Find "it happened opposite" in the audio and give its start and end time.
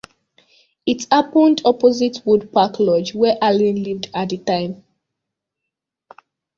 0.87-2.23